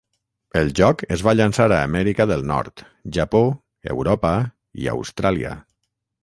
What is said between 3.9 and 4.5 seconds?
Europa